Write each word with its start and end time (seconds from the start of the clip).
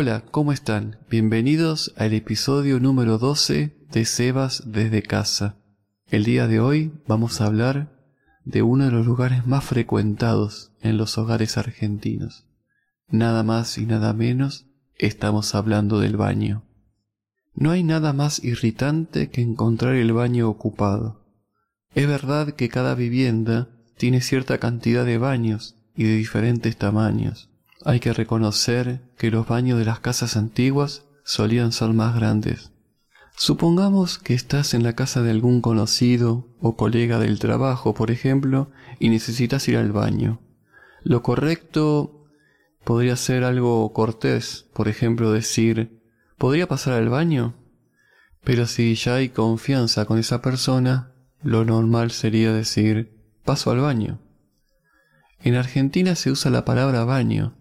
Hola, 0.00 0.22
¿cómo 0.30 0.52
están? 0.52 0.96
Bienvenidos 1.10 1.92
al 1.96 2.12
episodio 2.12 2.78
número 2.78 3.18
12 3.18 3.74
de 3.90 4.04
Sebas 4.04 4.62
desde 4.64 5.02
casa. 5.02 5.56
El 6.06 6.22
día 6.22 6.46
de 6.46 6.60
hoy 6.60 6.92
vamos 7.08 7.40
a 7.40 7.46
hablar 7.46 7.90
de 8.44 8.62
uno 8.62 8.84
de 8.84 8.92
los 8.92 9.04
lugares 9.04 9.44
más 9.44 9.64
frecuentados 9.64 10.70
en 10.82 10.98
los 10.98 11.18
hogares 11.18 11.58
argentinos. 11.58 12.46
Nada 13.08 13.42
más 13.42 13.76
y 13.76 13.86
nada 13.86 14.12
menos 14.12 14.66
estamos 14.98 15.56
hablando 15.56 15.98
del 15.98 16.16
baño. 16.16 16.62
No 17.56 17.72
hay 17.72 17.82
nada 17.82 18.12
más 18.12 18.44
irritante 18.44 19.30
que 19.30 19.40
encontrar 19.40 19.96
el 19.96 20.12
baño 20.12 20.48
ocupado. 20.48 21.26
Es 21.92 22.06
verdad 22.06 22.52
que 22.52 22.68
cada 22.68 22.94
vivienda 22.94 23.68
tiene 23.96 24.20
cierta 24.20 24.58
cantidad 24.58 25.04
de 25.04 25.18
baños 25.18 25.74
y 25.96 26.04
de 26.04 26.14
diferentes 26.14 26.76
tamaños. 26.76 27.47
Hay 27.84 28.00
que 28.00 28.12
reconocer 28.12 29.02
que 29.16 29.30
los 29.30 29.46
baños 29.46 29.78
de 29.78 29.84
las 29.84 30.00
casas 30.00 30.36
antiguas 30.36 31.04
solían 31.24 31.72
ser 31.72 31.90
más 31.90 32.14
grandes. 32.14 32.72
Supongamos 33.36 34.18
que 34.18 34.34
estás 34.34 34.74
en 34.74 34.82
la 34.82 34.94
casa 34.94 35.22
de 35.22 35.30
algún 35.30 35.60
conocido 35.60 36.48
o 36.60 36.76
colega 36.76 37.20
del 37.20 37.38
trabajo, 37.38 37.94
por 37.94 38.10
ejemplo, 38.10 38.70
y 38.98 39.10
necesitas 39.10 39.68
ir 39.68 39.76
al 39.76 39.92
baño. 39.92 40.40
Lo 41.04 41.22
correcto 41.22 42.24
podría 42.82 43.14
ser 43.14 43.44
algo 43.44 43.92
cortés, 43.92 44.66
por 44.74 44.88
ejemplo, 44.88 45.30
decir, 45.30 46.00
¿podría 46.36 46.66
pasar 46.66 46.94
al 46.94 47.08
baño? 47.08 47.54
Pero 48.42 48.66
si 48.66 48.94
ya 48.96 49.16
hay 49.16 49.28
confianza 49.28 50.04
con 50.04 50.18
esa 50.18 50.42
persona, 50.42 51.12
lo 51.42 51.64
normal 51.64 52.10
sería 52.10 52.52
decir, 52.52 53.22
paso 53.44 53.70
al 53.70 53.78
baño. 53.78 54.18
En 55.40 55.54
Argentina 55.54 56.16
se 56.16 56.32
usa 56.32 56.50
la 56.50 56.64
palabra 56.64 57.04
baño, 57.04 57.57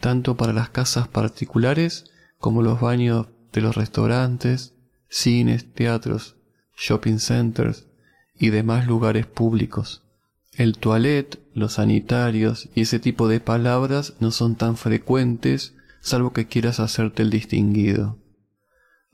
tanto 0.00 0.36
para 0.36 0.52
las 0.52 0.70
casas 0.70 1.08
particulares 1.08 2.04
como 2.38 2.62
los 2.62 2.80
baños 2.80 3.28
de 3.52 3.60
los 3.60 3.76
restaurantes, 3.76 4.74
cines, 5.08 5.72
teatros, 5.72 6.36
shopping 6.76 7.18
centers 7.18 7.86
y 8.34 8.50
demás 8.50 8.86
lugares 8.86 9.26
públicos. 9.26 10.04
El 10.52 10.78
toilet, 10.78 11.38
los 11.54 11.74
sanitarios 11.74 12.68
y 12.74 12.82
ese 12.82 12.98
tipo 12.98 13.28
de 13.28 13.40
palabras 13.40 14.14
no 14.20 14.30
son 14.30 14.56
tan 14.56 14.76
frecuentes 14.76 15.74
salvo 16.00 16.32
que 16.32 16.46
quieras 16.46 16.80
hacerte 16.80 17.22
el 17.22 17.30
distinguido. 17.30 18.18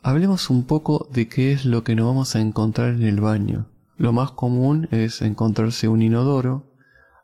Hablemos 0.02 0.50
un 0.50 0.66
poco 0.66 1.08
de 1.12 1.28
qué 1.28 1.52
es 1.52 1.64
lo 1.64 1.82
que 1.82 1.94
nos 1.94 2.06
vamos 2.06 2.36
a 2.36 2.40
encontrar 2.40 2.90
en 2.90 3.04
el 3.04 3.20
baño. 3.20 3.70
Lo 3.96 4.12
más 4.12 4.32
común 4.32 4.88
es 4.90 5.22
encontrarse 5.22 5.88
un 5.88 6.02
inodoro, 6.02 6.74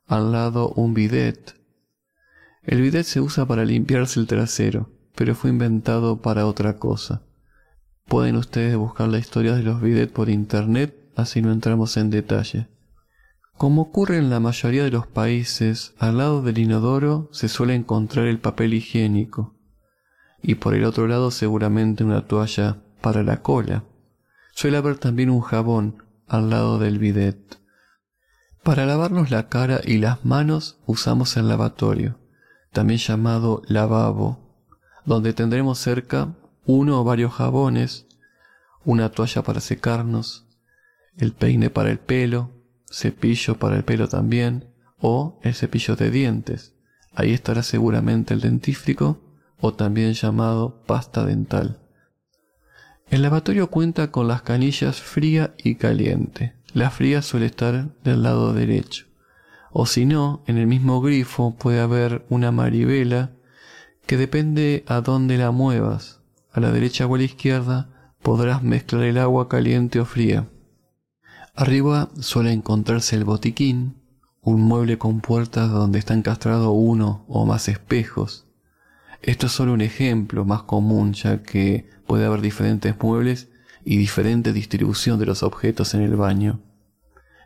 al 0.06 0.33
lado 0.33 0.70
un 0.70 0.95
bidet, 0.95 1.59
el 2.62 2.83
bidet 2.83 3.06
se 3.06 3.20
usa 3.20 3.47
para 3.47 3.64
limpiarse 3.64 4.20
el 4.20 4.27
trasero, 4.27 4.91
pero 5.14 5.34
fue 5.34 5.50
inventado 5.50 6.20
para 6.20 6.47
otra 6.47 6.77
cosa. 6.77 7.22
Pueden 8.06 8.36
ustedes 8.36 8.77
buscar 8.77 9.08
la 9.08 9.19
historia 9.19 9.55
de 9.55 9.62
los 9.62 9.80
bidets 9.80 10.12
por 10.12 10.28
internet, 10.28 10.94
así 11.17 11.41
no 11.41 11.52
entramos 11.52 11.97
en 11.97 12.11
detalle. 12.11 12.69
Como 13.56 13.83
ocurre 13.83 14.19
en 14.19 14.30
la 14.30 14.41
mayoría 14.41 14.84
de 14.84 14.91
los 14.91 15.06
países, 15.06 15.94
al 15.98 16.19
lado 16.19 16.42
del 16.42 16.58
inodoro 16.58 17.28
se 17.33 17.48
suele 17.48 17.75
encontrar 17.75 18.27
el 18.27 18.39
papel 18.39 18.74
higiénico 18.74 19.55
y 20.42 20.55
por 20.55 20.74
el 20.74 20.84
otro 20.84 21.06
lado 21.06 21.30
seguramente 21.30 22.05
una 22.05 22.27
toalla 22.27 22.83
para 23.00 23.22
la 23.22 23.42
cola. 23.42 23.84
Suele 24.52 24.77
haber 24.77 24.98
también 24.98 25.30
un 25.30 25.41
jabón 25.41 26.02
al 26.27 26.51
lado 26.51 26.79
del 26.79 26.98
bidet. 26.98 27.58
Para 28.63 28.86
lavarnos 28.86 29.30
la 29.30 29.48
cara 29.48 29.80
y 29.84 29.98
las 29.98 30.24
manos 30.24 30.79
usamos 30.86 31.36
el 31.36 31.48
lavatorio 31.48 32.20
también 32.73 32.98
llamado 32.98 33.63
lavabo, 33.67 34.39
donde 35.05 35.33
tendremos 35.33 35.79
cerca 35.79 36.35
uno 36.64 37.01
o 37.01 37.05
varios 37.05 37.33
jabones, 37.33 38.07
una 38.85 39.11
toalla 39.11 39.42
para 39.42 39.61
secarnos, 39.61 40.47
el 41.17 41.33
peine 41.33 41.70
para 41.70 41.91
el 41.91 41.98
pelo, 41.98 42.51
cepillo 42.91 43.58
para 43.58 43.77
el 43.77 43.85
pelo 43.85 44.08
también, 44.08 44.73
o 44.98 45.39
el 45.42 45.55
cepillo 45.55 45.97
de 45.97 46.11
dientes. 46.11 46.75
Ahí 47.13 47.33
estará 47.33 47.63
seguramente 47.63 48.35
el 48.35 48.41
dentífrico 48.41 49.20
o 49.61 49.75
también 49.75 50.13
llamado 50.13 50.83
pasta 50.87 51.25
dental. 51.25 51.81
El 53.08 53.23
lavatorio 53.23 53.70
cuenta 53.70 54.13
con 54.13 54.29
las 54.29 54.42
canillas 54.42 55.01
fría 55.01 55.55
y 55.58 55.75
caliente. 55.75 56.55
La 56.73 56.91
fría 56.91 57.23
suele 57.23 57.47
estar 57.47 57.92
del 58.05 58.23
lado 58.23 58.52
derecho. 58.52 59.09
O 59.73 59.86
si 59.86 60.05
no, 60.05 60.42
en 60.47 60.58
el 60.58 60.67
mismo 60.67 61.01
grifo 61.01 61.55
puede 61.57 61.81
haber 61.81 62.27
una 62.29 62.51
maribela 62.51 63.33
que 64.07 64.17
depende 64.17 64.85
a 64.89 65.01
dónde 65.01 65.39
la 65.39 65.53
muevas. 65.53 66.20
A 66.53 66.61
la 66.61 66.73
derecha 66.73 67.07
o 67.07 67.14
a 67.14 67.19
la 67.19 67.25
izquierda 67.25 68.14
podrás 68.23 68.63
mezclar 68.63 69.05
el 69.05 69.19
agua 69.19 69.48
caliente 69.48 70.01
o 70.01 70.05
fría. 70.05 70.48
Arriba 71.55 72.11
suele 72.19 72.53
encontrarse 72.53 73.17
el 73.17 73.25
botiquín, 73.25 73.97
un 74.42 74.63
mueble 74.63 74.98
con 74.98 75.20
puertas 75.20 75.70
donde 75.70 75.98
está 75.98 76.14
encastrado 76.14 76.73
uno 76.73 77.25
o 77.29 77.47
más 77.47 77.69
espejos. 77.69 78.47
Esto 79.23 79.47
es 79.47 79.52
solo 79.52 79.75
un 79.75 79.83
ejemplo 79.83 80.45
más 80.45 80.63
común 80.63 81.13
ya 81.13 81.42
que 81.42 81.89
puede 82.07 82.25
haber 82.25 82.41
diferentes 82.41 82.95
muebles 83.01 83.48
y 83.85 83.97
diferente 83.98 84.52
distribución 84.52 85.19
de 85.19 85.27
los 85.27 85.42
objetos 85.42 85.95
en 85.95 86.02
el 86.02 86.17
baño. 86.17 86.61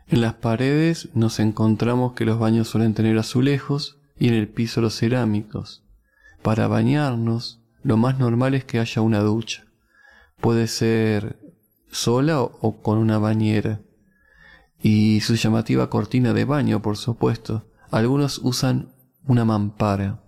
En 0.07 0.21
las 0.21 0.35
paredes 0.35 1.09
nos 1.15 1.39
encontramos 1.39 2.13
que 2.13 2.25
los 2.25 2.37
baños 2.37 2.67
suelen 2.67 2.93
tener 2.93 3.17
azulejos 3.17 3.97
y 4.17 4.27
en 4.27 4.35
el 4.35 4.47
piso 4.47 4.79
los 4.81 4.97
cerámicos. 4.97 5.83
Para 6.43 6.67
bañarnos, 6.67 7.59
lo 7.81 7.97
más 7.97 8.19
normal 8.19 8.53
es 8.53 8.65
que 8.65 8.79
haya 8.79 9.01
una 9.01 9.21
ducha. 9.21 9.65
Puede 10.39 10.67
ser 10.67 11.39
sola 11.89 12.41
o 12.41 12.81
con 12.83 12.99
una 12.99 13.17
bañera. 13.17 13.81
Y 14.79 15.21
su 15.21 15.35
llamativa 15.35 15.89
cortina 15.89 16.33
de 16.33 16.45
baño, 16.45 16.83
por 16.83 16.97
supuesto. 16.97 17.65
Algunos 17.89 18.39
usan 18.43 18.93
una 19.25 19.43
mampara. 19.43 20.21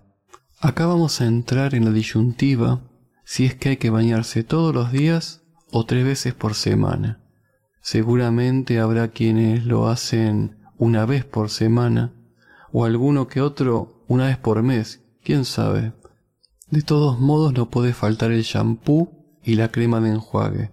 Acá 0.60 0.86
vamos 0.86 1.20
a 1.20 1.26
entrar 1.26 1.76
en 1.76 1.84
la 1.84 1.92
disyuntiva 1.92 2.80
si 3.24 3.44
es 3.44 3.54
que 3.54 3.68
hay 3.68 3.76
que 3.76 3.90
bañarse 3.90 4.42
todos 4.42 4.74
los 4.74 4.90
días 4.90 5.42
o 5.70 5.86
tres 5.86 6.04
veces 6.04 6.34
por 6.34 6.54
semana. 6.54 7.20
Seguramente 7.90 8.80
habrá 8.80 9.08
quienes 9.08 9.64
lo 9.64 9.88
hacen 9.88 10.58
una 10.76 11.06
vez 11.06 11.24
por 11.24 11.48
semana 11.48 12.12
o 12.70 12.84
alguno 12.84 13.28
que 13.28 13.40
otro 13.40 14.04
una 14.08 14.26
vez 14.26 14.36
por 14.36 14.62
mes, 14.62 15.02
quién 15.24 15.46
sabe. 15.46 15.94
De 16.68 16.82
todos 16.82 17.18
modos 17.18 17.54
no 17.54 17.70
puede 17.70 17.94
faltar 17.94 18.30
el 18.30 18.42
shampoo 18.42 19.10
y 19.42 19.54
la 19.54 19.70
crema 19.70 20.02
de 20.02 20.10
enjuague, 20.10 20.70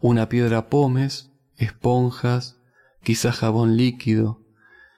una 0.00 0.30
piedra 0.30 0.70
pómez, 0.70 1.30
esponjas, 1.58 2.56
quizá 3.02 3.32
jabón 3.32 3.76
líquido. 3.76 4.40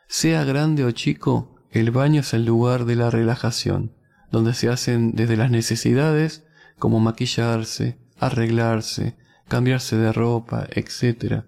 Sea 0.07 0.45
grande 0.45 0.85
o 0.85 0.93
chico, 0.93 1.57
el 1.73 1.91
baño 1.91 2.21
es 2.21 2.35
el 2.35 2.45
lugar 2.45 2.85
de 2.85 2.95
la 2.95 3.11
relajación, 3.11 3.97
donde 4.31 4.55
se 4.55 4.69
hacen 4.69 5.17
desde 5.17 5.37
las 5.37 5.51
necesidades 5.51 6.45
como 6.79 7.01
maquillarse, 7.01 7.99
arreglarse, 8.21 9.17
cambiarse 9.49 9.97
de 9.97 10.13
ropa, 10.13 10.67
etc. 10.71 11.45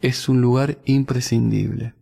Es 0.00 0.28
un 0.28 0.40
lugar 0.40 0.78
imprescindible. 0.84 1.94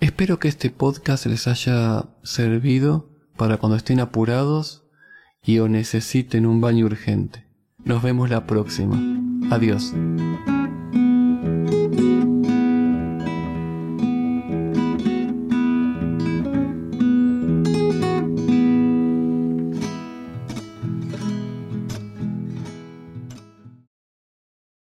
Espero 0.00 0.38
que 0.38 0.48
este 0.48 0.70
podcast 0.70 1.26
les 1.26 1.46
haya 1.46 2.06
servido 2.22 3.08
para 3.36 3.56
cuando 3.58 3.76
estén 3.76 4.00
apurados 4.00 4.84
y 5.42 5.58
o 5.60 5.68
necesiten 5.68 6.44
un 6.46 6.60
baño 6.60 6.86
urgente. 6.86 7.46
Nos 7.84 8.02
vemos 8.02 8.28
la 8.28 8.46
próxima. 8.46 8.98
Adiós. 9.50 9.94